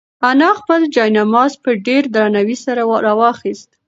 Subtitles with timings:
[0.29, 3.69] انا خپل جاینماز په ډېر درناوي سره راواخیست.